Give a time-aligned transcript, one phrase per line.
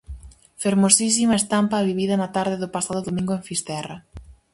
[0.63, 3.97] Fermosísima estampa a vivida na tarde do pasado domingo en Fisterra.